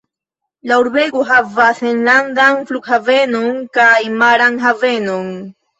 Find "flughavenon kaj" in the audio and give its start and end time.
2.73-3.95